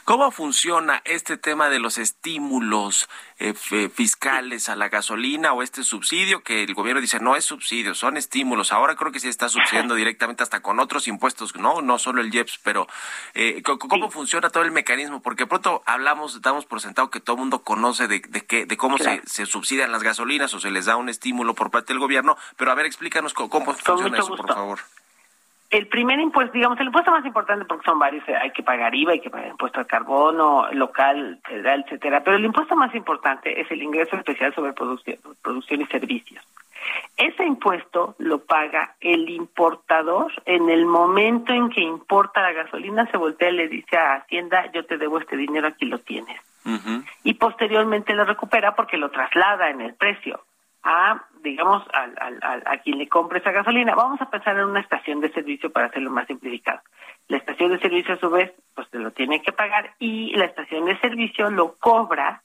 [0.05, 6.43] ¿Cómo funciona este tema de los estímulos eh, fiscales a la gasolina o este subsidio
[6.43, 8.73] que el gobierno dice no es subsidio, son estímulos?
[8.73, 12.35] Ahora creo que sí está subsidiando directamente hasta con otros impuestos, no no solo el
[12.35, 12.87] IEPS, pero
[13.35, 15.21] eh, ¿cómo funciona todo el mecanismo?
[15.21, 18.77] Porque pronto hablamos, damos por sentado que todo el mundo conoce de, de, qué, de
[18.79, 22.01] cómo se, se subsidian las gasolinas o se les da un estímulo por parte del
[22.01, 24.79] gobierno, pero a ver, explícanos cómo, cómo funciona por favor.
[25.71, 28.95] El primer impuesto, digamos, el impuesto más importante, porque son varios, eh, hay que pagar
[28.95, 33.61] IVA, hay que pagar impuesto al carbono, local, federal, etcétera, pero el impuesto más importante
[33.61, 36.43] es el ingreso especial sobre producción, producción y servicios.
[37.19, 43.19] Ese impuesto lo paga el importador en el momento en que importa la gasolina, se
[43.19, 46.41] voltea y le dice a Hacienda, yo te debo este dinero, aquí lo tienes.
[47.25, 50.45] Y posteriormente lo recupera porque lo traslada en el precio
[50.91, 53.95] a, digamos, a quien le compre esa gasolina.
[53.95, 56.81] Vamos a pensar en una estación de servicio para hacerlo más simplificado.
[57.29, 60.47] La estación de servicio, a su vez, pues se lo tiene que pagar y la
[60.47, 62.43] estación de servicio lo cobra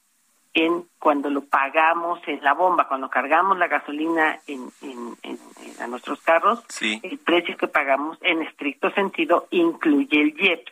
[0.53, 5.39] en cuando lo pagamos en la bomba, cuando cargamos la gasolina en, en,
[5.81, 10.67] a nuestros carros, el precio que pagamos en estricto sentido incluye el JEP.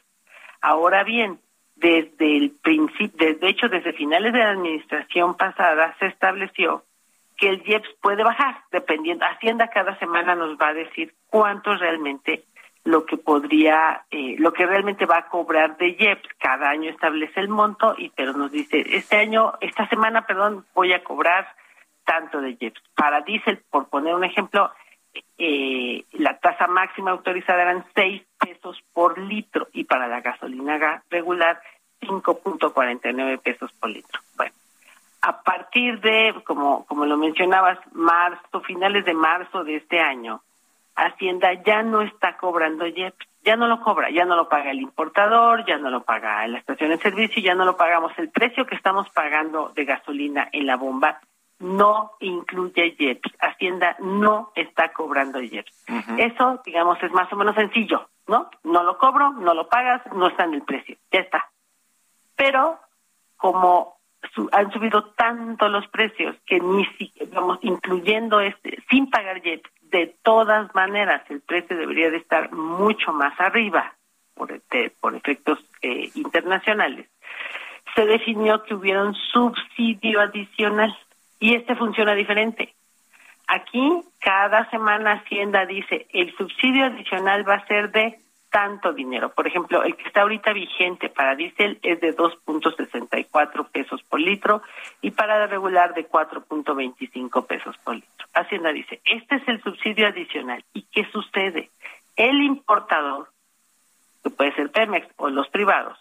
[0.60, 1.40] Ahora bien,
[1.76, 6.84] desde el principio, desde hecho desde finales de la administración pasada se estableció
[7.42, 9.26] que el IEPS puede bajar, dependiendo.
[9.26, 12.44] Hacienda cada semana nos va a decir cuánto realmente
[12.84, 16.30] lo que podría, eh, lo que realmente va a cobrar de IEPS.
[16.38, 20.94] Cada año establece el monto y pero nos dice, este año, esta semana, perdón, voy
[20.94, 21.48] a cobrar
[22.06, 22.80] tanto de IEPS.
[22.96, 24.72] Para diésel, por poner un ejemplo,
[25.40, 31.60] eh, la tasa máxima autorizada eran 6 pesos por litro y para la gasolina regular
[32.02, 34.20] 5.49 pesos por litro.
[34.38, 34.54] Bueno,
[35.22, 40.42] a partir de, como, como lo mencionabas, marzo, finales de marzo de este año,
[40.96, 44.82] Hacienda ya no está cobrando JEPS, ya no lo cobra, ya no lo paga el
[44.82, 48.12] importador, ya no lo paga la estación de servicio, ya no lo pagamos.
[48.18, 51.22] El precio que estamos pagando de gasolina en la bomba
[51.60, 53.32] no incluye JEPS.
[53.40, 55.86] Hacienda no está cobrando JEPS.
[56.18, 58.50] Eso, digamos, es más o menos sencillo, ¿no?
[58.64, 61.50] No lo cobro, no lo pagas, no está en el precio, ya está.
[62.36, 62.80] Pero
[63.38, 64.01] como
[64.52, 70.74] han subido tanto los precios que ni siquiera, incluyendo este, sin pagar jet, de todas
[70.74, 73.94] maneras el precio debería de estar mucho más arriba
[74.34, 74.62] por,
[75.00, 77.08] por efectos eh, internacionales.
[77.96, 80.98] Se definió que hubiera un subsidio adicional
[81.40, 82.74] y este funciona diferente.
[83.48, 88.20] Aquí cada semana Hacienda dice el subsidio adicional va a ser de
[88.52, 89.32] tanto dinero.
[89.32, 94.62] Por ejemplo, el que está ahorita vigente para diésel es de 2.64 pesos por litro
[95.02, 98.28] y para regular de 4.25 pesos por litro.
[98.34, 100.64] Hacienda dice, este es el subsidio adicional.
[100.74, 101.72] ¿Y qué sucede?
[102.16, 103.30] El importador,
[104.24, 105.98] que puede ser Pemex o los privados,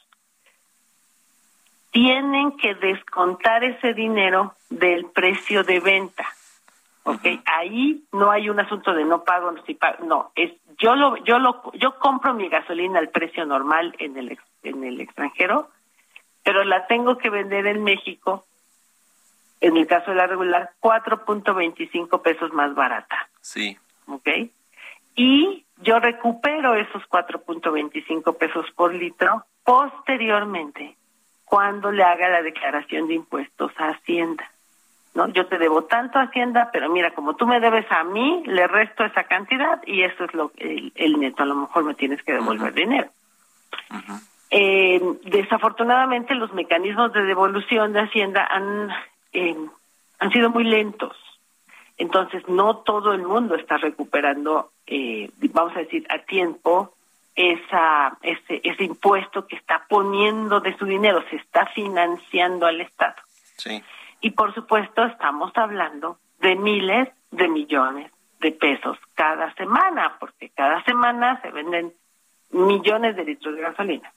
[1.93, 6.29] tienen que descontar ese dinero del precio de venta.
[7.05, 7.27] ¿ok?
[7.47, 11.39] Ahí no hay un asunto de no pago, si pago, no, es yo lo yo
[11.39, 15.71] lo yo compro mi gasolina al precio normal en el en el extranjero,
[16.43, 18.45] pero la tengo que vender en México
[19.61, 23.29] en el caso de la regular 4.25 pesos más barata.
[23.41, 23.77] Sí.
[24.07, 24.29] ¿Ok?
[25.15, 30.97] Y yo recupero esos 4.25 pesos por litro posteriormente
[31.45, 34.51] cuando le haga la declaración de impuestos a Hacienda.
[35.15, 35.29] ¿No?
[35.29, 38.67] Yo te debo tanto a Hacienda, pero mira, como tú me debes a mí, le
[38.67, 41.43] resto esa cantidad y eso es lo el, el neto.
[41.43, 43.11] A lo mejor me tienes que devolver dinero.
[44.51, 48.91] Eh, desafortunadamente, los mecanismos de devolución de Hacienda han,
[49.33, 49.57] eh,
[50.19, 51.17] han sido muy lentos.
[51.99, 56.95] Entonces, no todo el mundo está recuperando, eh, vamos a decir, a tiempo
[57.35, 63.17] esa, ese, ese impuesto que está poniendo de su dinero, se está financiando al Estado.
[63.57, 63.83] Sí.
[64.21, 68.11] Y por supuesto estamos hablando de miles de millones
[68.41, 71.93] de pesos cada semana, porque cada semana se venden
[72.51, 74.13] millones de litros de gasolina.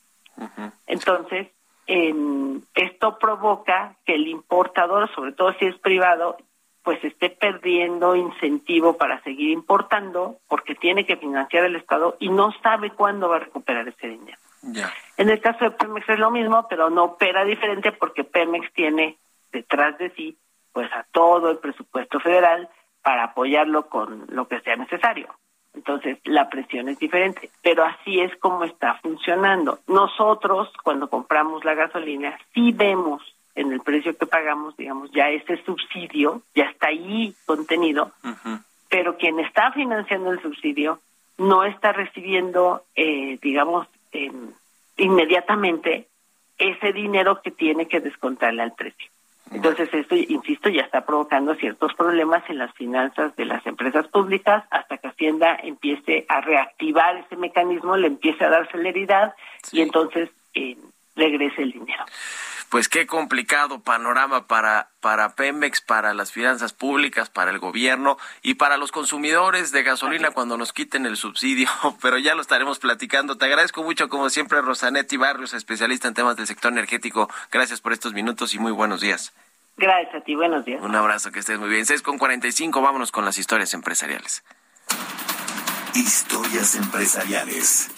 [0.87, 1.49] Entonces,
[1.85, 6.37] em, esto provoca que el importador, sobre todo si es privado,
[6.83, 12.51] pues esté perdiendo incentivo para seguir importando porque tiene que financiar el Estado y no
[12.61, 14.37] sabe cuándo va a recuperar ese dinero.
[15.17, 19.17] En el caso de Pemex es lo mismo, pero no opera diferente porque Pemex tiene
[19.53, 20.37] detrás de sí
[20.73, 22.67] pues a todo el presupuesto federal
[23.01, 25.29] para apoyarlo con lo que sea necesario.
[25.73, 29.79] Entonces, la presión es diferente, pero así es como está funcionando.
[29.87, 33.21] Nosotros, cuando compramos la gasolina, sí vemos
[33.55, 38.11] en el precio que pagamos, digamos, ya ese subsidio ya está ahí contenido,
[38.89, 40.99] pero quien está financiando el subsidio
[41.37, 44.31] no está recibiendo, eh, digamos, eh,
[44.97, 46.07] inmediatamente
[46.57, 49.12] ese dinero que tiene que descontarle al precio.
[49.53, 54.63] Entonces, esto, insisto, ya está provocando ciertos problemas en las finanzas de las empresas públicas
[54.71, 59.33] hasta que Hacienda empiece a reactivar ese mecanismo, le empiece a dar celeridad
[59.71, 60.77] y entonces eh,
[61.15, 62.03] regrese el dinero.
[62.73, 68.55] Pues qué complicado panorama para, para Pemex, para las finanzas públicas, para el gobierno y
[68.55, 71.69] para los consumidores de gasolina cuando nos quiten el subsidio,
[72.01, 73.37] pero ya lo estaremos platicando.
[73.37, 77.29] Te agradezco mucho, como siempre, Rosanetti Barrios, especialista en temas del sector energético.
[77.51, 79.33] Gracias por estos minutos y muy buenos días.
[79.77, 80.81] Gracias a ti, buenos días.
[80.81, 81.85] Un abrazo, que estés muy bien.
[81.85, 84.43] 6 con 45, vámonos con las historias empresariales.
[85.95, 87.91] Historias empresariales.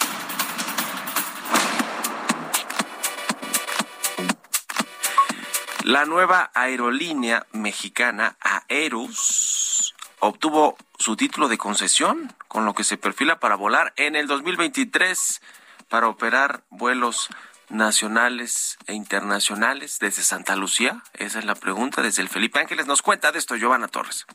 [5.84, 13.38] La nueva aerolínea mexicana Aerus obtuvo su título de concesión, con lo que se perfila
[13.38, 15.40] para volar en el 2023
[15.88, 17.28] para operar vuelos
[17.68, 21.02] nacionales e internacionales desde Santa Lucía?
[21.14, 22.02] Esa es la pregunta.
[22.02, 24.26] Desde el Felipe Ángeles nos cuenta de esto Giovanna Torres.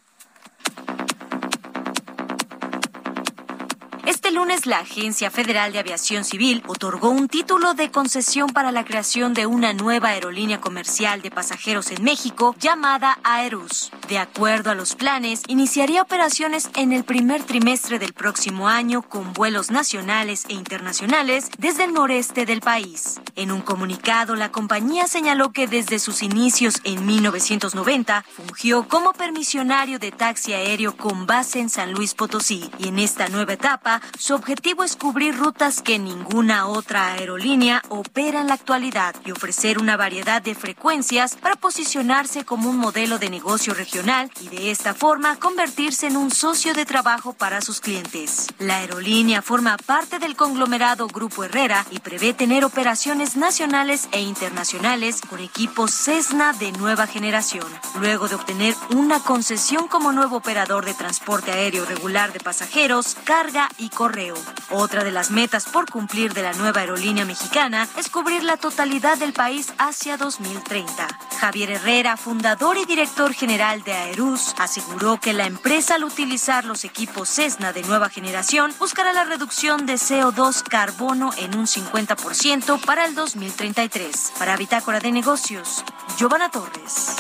[4.32, 8.86] Este lunes la Agencia Federal de Aviación Civil otorgó un título de concesión para la
[8.86, 13.92] creación de una nueva aerolínea comercial de pasajeros en México llamada Aerus.
[14.08, 19.34] De acuerdo a los planes, iniciaría operaciones en el primer trimestre del próximo año con
[19.34, 23.20] vuelos nacionales e internacionales desde el noreste del país.
[23.36, 30.00] En un comunicado, la compañía señaló que desde sus inicios en 1990 fungió como permisionario
[30.00, 34.36] de taxi aéreo con base en San Luis Potosí y en esta nueva etapa su
[34.36, 39.98] objetivo es cubrir rutas que ninguna otra aerolínea opera en la actualidad y ofrecer una
[39.98, 45.38] variedad de frecuencias para posicionarse como un modelo de negocio regional y de esta forma
[45.38, 48.50] convertirse en un socio de trabajo para sus clientes.
[48.60, 55.20] La aerolínea forma parte del conglomerado Grupo Herrera y prevé tener operaciones nacionales e internacionales
[55.28, 57.66] con equipos Cessna de nueva generación.
[58.00, 63.68] Luego de obtener una concesión como nuevo operador de transporte aéreo regular de pasajeros, carga
[63.80, 64.34] y correo.
[64.72, 69.16] Otra de las metas por cumplir de la nueva aerolínea mexicana es cubrir la totalidad
[69.20, 71.08] del país hacia 2030.
[71.40, 76.84] Javier Herrera, fundador y director general de Aerus, aseguró que la empresa al utilizar los
[76.84, 83.06] equipos Cessna de nueva generación buscará la reducción de CO2 carbono en un 50% para
[83.06, 84.34] el 2033.
[84.40, 85.84] Para Bitácora de Negocios,
[86.18, 87.18] Giovanna Torres.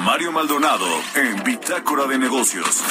[0.00, 2.82] Mario Maldonado en Bitácora de Negocios.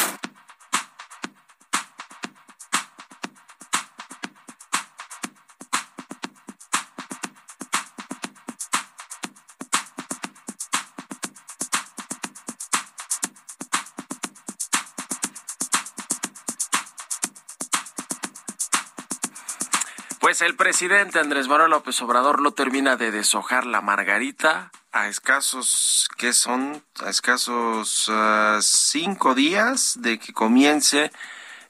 [20.46, 26.34] El presidente Andrés Manuel López Obrador no termina de deshojar la margarita a escasos, ¿qué
[26.34, 26.84] son?
[27.04, 31.12] A escasos ah, cinco días de que comience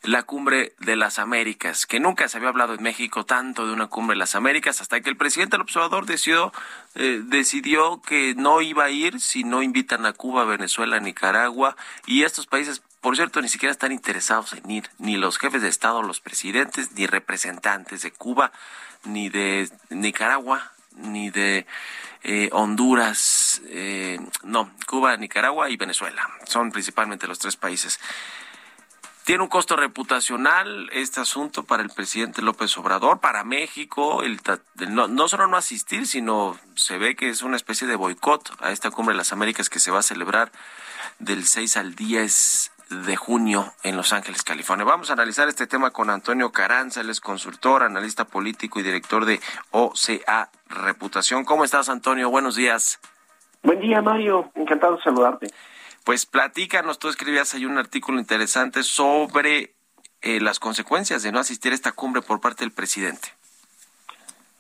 [0.04, 3.88] la cumbre de las Américas, que nunca se había hablado en México tanto de una
[3.88, 6.52] cumbre de las Américas, hasta que el presidente López Obrador decidió,
[6.96, 12.24] eh, decidió que no iba a ir si no invitan a Cuba, Venezuela, Nicaragua y
[12.24, 16.02] estos países por cierto, ni siquiera están interesados en ir, ni los jefes de Estado,
[16.02, 18.52] los presidentes, ni representantes de Cuba,
[19.04, 21.68] ni de Nicaragua, ni de
[22.24, 26.28] eh, Honduras, eh, no, Cuba, Nicaragua y Venezuela.
[26.48, 28.00] Son principalmente los tres países.
[29.24, 34.42] Tiene un costo reputacional este asunto para el presidente López Obrador, para México, el,
[34.90, 38.72] no, no, solo no asistir, sino se ve que es una especie de boicot a
[38.72, 40.52] esta cumbre de las Américas que se va a celebrar
[41.20, 44.86] del 6 al 10 de junio en Los Ángeles, California.
[44.86, 49.26] Vamos a analizar este tema con Antonio Caranza, él es consultor, analista político y director
[49.26, 49.40] de
[49.72, 51.46] OCA Reputación.
[51.46, 52.30] ¿Cómo estás, Antonio?
[52.30, 53.00] Buenos días.
[53.64, 54.52] Buen día, Mario.
[54.56, 55.48] Encantado de saludarte.
[56.04, 59.74] Pues platícanos, tú escribías ahí un artículo interesante sobre
[60.22, 63.30] eh, las consecuencias de no asistir a esta cumbre por parte del presidente.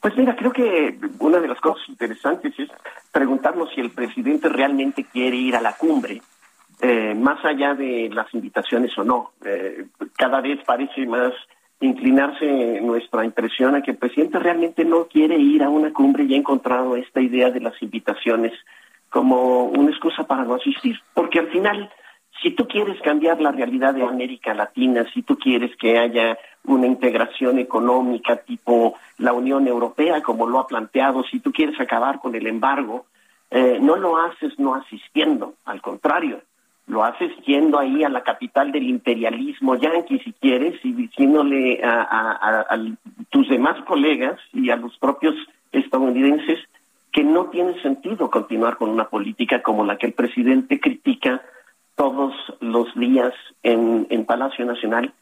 [0.01, 2.69] Pues mira, creo que una de las cosas interesantes es
[3.11, 6.21] preguntarnos si el presidente realmente quiere ir a la cumbre
[6.82, 9.32] eh, más allá de las invitaciones o no.
[9.43, 11.34] Eh, cada vez parece más
[11.80, 16.34] inclinarse nuestra impresión a que el presidente realmente no quiere ir a una cumbre y
[16.34, 18.53] ha encontrado esta idea de las invitaciones
[19.09, 20.99] como una excusa para no asistir.
[21.13, 21.89] Porque al final,
[22.41, 26.88] si tú quieres cambiar la realidad de América Latina, si tú quieres que haya una
[26.88, 32.36] integración económica tipo la Unión Europea, como lo ha planteado, si tú quieres acabar con
[32.36, 33.05] el embargo,
[33.51, 36.41] eh, no lo haces no asistiendo, al contrario,
[36.88, 42.77] lo haces yendo ahí a la capital del imperialismo yanqui, si quieres, y diciéndole a,
[43.29, 45.36] tus demás colegas y a los propios
[45.71, 46.59] estadounidenses
[47.11, 51.41] que no tiene sentido continuar con una política como la que el presidente critica
[51.95, 53.33] todos los días
[53.63, 55.13] en, en Palacio Nacional.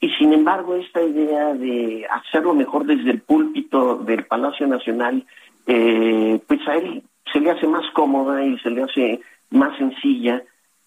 [0.00, 5.24] Y sin embargo, esta idea de hacerlo mejor desde el púlpito del Palacio Nacional,
[5.66, 9.20] eh, pues a él se le hace más cómoda y se le hace
[9.50, 10.42] más sencilla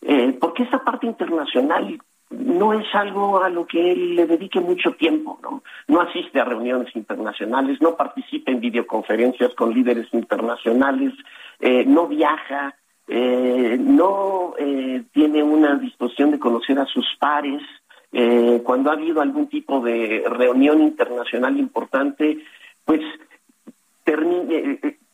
[0.08, 2.00] eh, porque esta parte internacional
[2.30, 5.64] no es algo a lo que él le dedique mucho tiempo, ¿no?
[5.88, 11.14] No asiste a reuniones internacionales, no participa en videoconferencias con líderes internacionales,
[11.60, 12.76] eh, no viaja,
[13.08, 14.54] eh, no
[15.12, 17.62] tiene una disposición de conocer a sus pares.
[18.64, 22.38] cuando ha habido algún tipo de reunión internacional importante,
[22.86, 23.02] pues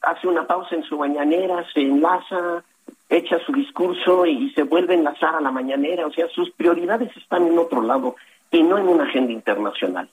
[0.02, 2.64] hace una pausa en su mañanera, se enlaza,
[3.12, 7.16] echa su discurso y se vuelve a enlazar a la mañanera, o sea, sus prioridades
[7.18, 8.16] están en otro lado
[8.50, 10.10] y no en una agenda internacional.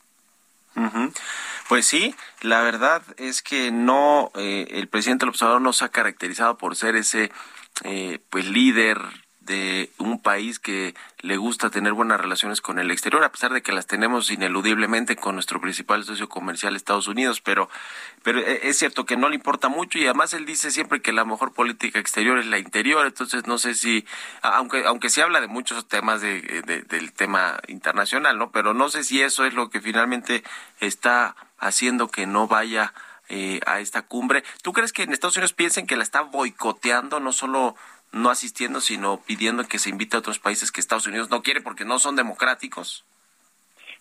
[1.69, 5.89] Pues sí, la verdad es que no, eh, el presidente López Obrador no se ha
[5.89, 7.31] caracterizado por ser ese
[7.85, 8.99] eh, pues líder
[9.49, 13.63] de un país que le gusta tener buenas relaciones con el exterior, a pesar de
[13.63, 17.71] que las tenemos ineludiblemente con nuestro principal socio comercial Estados Unidos, pero,
[18.23, 21.13] pero e, es cierto que no le importa mucho y además él dice siempre que
[21.13, 24.05] la mejor política exterior es la interior, entonces no sé si,
[24.43, 26.43] aunque, aunque se habla de muchos temas de,
[26.87, 28.51] del tema internacional, ¿no?
[28.51, 30.45] Pero no sé si eso es lo que finalmente
[30.79, 32.93] está haciendo que no vaya
[33.31, 34.45] eh, a esta cumbre.
[34.63, 37.77] ¿Tú crees que en Estados Unidos piensen que la está boicoteando, no solo
[38.13, 41.61] no asistiendo, sino pidiendo que se invite a otros países que Estados Unidos no quiere
[41.61, 43.05] porque no son democráticos?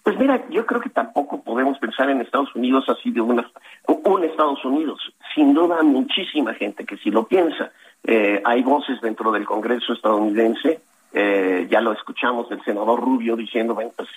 [0.04, 3.52] Pues mira, yo creo que tampoco podemos pensar en Estados Unidos así de una,
[3.88, 5.02] un Estados Unidos.
[5.36, 7.72] Sin duda, muchísima gente que sí lo piensa.
[8.04, 10.80] Eh, hay voces dentro del Congreso estadounidense,
[11.12, 14.08] eh, ya lo escuchamos del senador Rubio diciendo, bueno, pues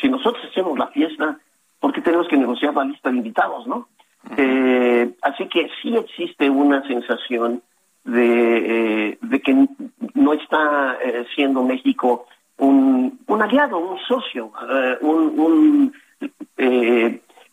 [0.00, 1.38] si nosotros hacemos la fiesta,
[1.78, 3.88] ¿por qué tenemos que negociar la lista de invitados, no?
[4.36, 7.62] eh, así que sí existe una sensación
[8.04, 9.68] de, eh, de que
[10.14, 12.26] no está eh, siendo México
[12.58, 15.92] un, aliado, un socio, eh, un, un,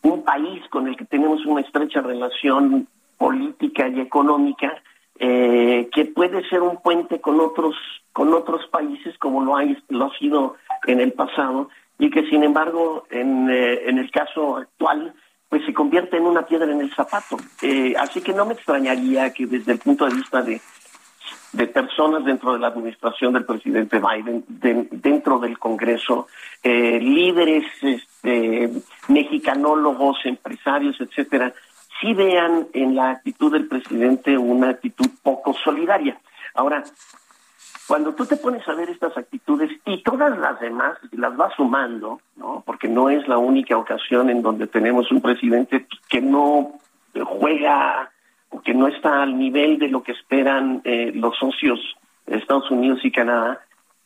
[0.02, 2.86] un país con el que tenemos una estrecha relación
[3.18, 4.82] política y económica
[5.18, 7.74] que puede ser un puente con otros
[8.14, 12.42] con otros países como lo ha, lo ha sido en el pasado y que sin
[12.42, 15.12] embargo en, en el caso actual
[15.50, 17.36] pues se convierte en una piedra en el zapato.
[17.60, 20.60] Eh, así que no me extrañaría que desde el punto de vista de
[21.52, 26.28] de personas dentro de la administración del presidente Biden, dentro del Congreso,
[26.62, 28.70] eh, líderes este,
[29.08, 31.52] mexicanólogos, empresarios, etcétera,
[32.00, 36.20] sí vean en la actitud del presidente una actitud poco solidaria.
[36.54, 36.84] Ahora,
[37.90, 42.20] cuando tú te pones a ver estas actitudes y todas las demás las vas sumando,
[42.36, 42.62] ¿no?
[42.64, 46.78] Porque no es la única ocasión en donde tenemos un presidente que no
[47.24, 48.12] juega
[48.50, 51.80] o que no está al nivel de lo que esperan eh, los socios
[52.26, 53.58] de Estados Unidos y Canadá,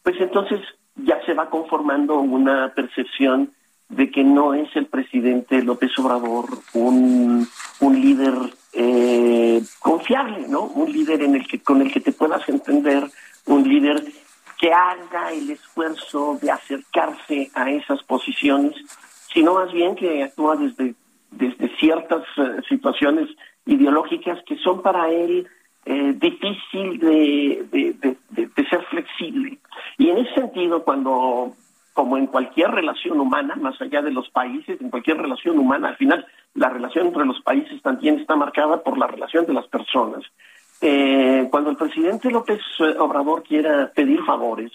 [0.03, 0.63] pues entonces
[0.97, 3.53] ya se va conformando una percepción
[3.91, 7.47] de que no es el presidente López Obrador un,
[7.81, 8.33] un líder
[8.75, 10.63] eh, confiable, ¿no?
[10.63, 13.05] Un líder en el que con el que te puedas entender,
[13.47, 14.03] un líder
[14.59, 18.75] que haga el esfuerzo de acercarse a esas posiciones,
[19.33, 20.95] sino más bien que actúa desde,
[21.31, 23.29] desde ciertas eh, situaciones
[23.67, 25.47] ideológicas que son para él
[25.87, 29.59] eh, difícil de, de, de, ser flexible.
[29.99, 31.53] Y en ese sentido, cuando,
[31.93, 35.97] como en cualquier relación humana, más allá de los países, en cualquier relación humana, al
[35.97, 40.23] final la relación entre los países también está marcada por la relación de las personas.
[40.81, 42.61] Eh, cuando el presidente López
[42.99, 44.73] Obrador quiera pedir favores,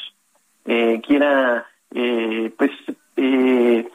[0.65, 2.71] eh, quiera eh, pues
[3.15, 3.89] eh,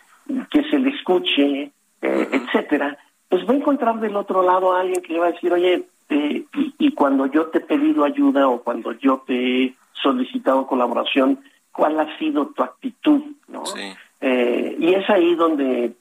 [0.51, 1.71] que se le escuche,
[2.03, 5.33] eh, etcétera, pues va a encontrar del otro lado a alguien que le va a
[5.33, 6.47] decir, oye, y,
[6.79, 11.41] y, cuando yo te he pedido ayuda o cuando yo te he solicitado colaboración,
[11.73, 13.23] ¿cuál ha sido tu actitud?
[13.49, 13.63] ¿no?
[14.21, 15.93] y es ahí donde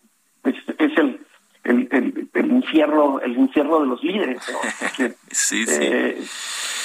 [0.41, 1.19] pues, es el
[1.64, 5.07] el, el, el, infierno el infierno de los líderes ¿no?
[5.32, 5.78] sí, sí.
[5.80, 6.24] Eh,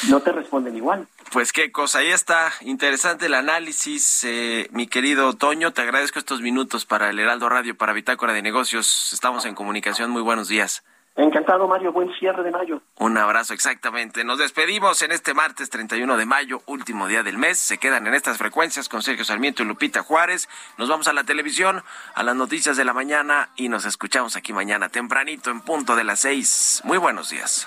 [0.09, 5.35] no te responden igual pues qué cosa, ahí está, interesante el análisis, eh, mi querido
[5.35, 9.55] Toño, te agradezco estos minutos para el Heraldo Radio, para Bitácora de Negocios, estamos en
[9.55, 10.85] comunicación, muy buenos días.
[11.19, 11.93] Encantado, Mario.
[11.93, 12.81] Buen cierre de mayo.
[13.01, 14.23] Un abrazo, exactamente.
[14.23, 17.59] Nos despedimos en este martes 31 de mayo, último día del mes.
[17.59, 20.49] Se quedan en estas frecuencias con Sergio Sarmiento y Lupita Juárez.
[20.77, 21.83] Nos vamos a la televisión,
[22.15, 26.05] a las noticias de la mañana y nos escuchamos aquí mañana tempranito en punto de
[26.05, 26.81] las seis.
[26.85, 27.67] Muy buenos días.